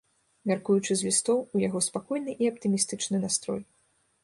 Мяркуючы 0.51 0.95
з 1.01 1.07
лістоў, 1.07 1.37
у 1.59 1.61
яго 1.67 1.83
спакойны 1.89 2.31
і 2.47 2.51
аптымістычны 2.55 3.23
настрой. 3.29 3.61